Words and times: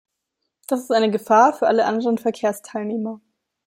Das 0.67 0.79
ist 0.79 0.89
eine 0.91 1.11
Gefahr 1.11 1.53
für 1.53 1.67
alle 1.67 1.85
anderen 1.85 2.17
Verkehrsteilnehmer. 2.17 3.21